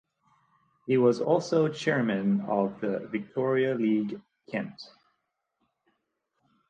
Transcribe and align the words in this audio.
He 0.87 0.97
was 0.97 1.21
also 1.21 1.67
chairman 1.67 2.41
of 2.49 2.81
the 2.81 3.07
Victoria 3.11 3.75
League, 3.75 4.19
Kent. 4.51 4.89